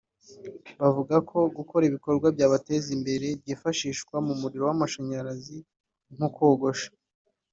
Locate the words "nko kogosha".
6.15-6.89